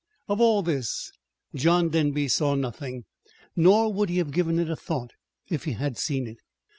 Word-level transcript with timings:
Of 0.27 0.41
all 0.41 0.63
this 0.63 1.11
John 1.53 1.89
Denby 1.89 2.27
saw 2.27 2.55
nothing; 2.55 3.05
nor 3.55 3.93
would 3.93 4.09
he 4.09 4.17
have 4.17 4.31
given 4.31 4.57
it 4.57 4.67
a 4.67 4.75
thought 4.75 5.11
if 5.47 5.65
he 5.65 5.73
had 5.73 5.95
seen 5.95 6.25
it. 6.25 6.39